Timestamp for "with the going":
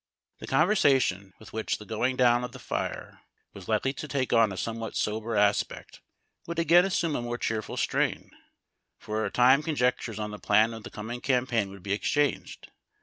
1.53-2.17